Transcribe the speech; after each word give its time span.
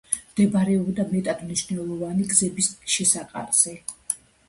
მდებარეობდა 0.29 1.05
მეტად 1.11 1.45
მნიშვნელოვანი 1.51 2.27
გზების 2.35 2.73
შესაყარზე. 2.97 3.79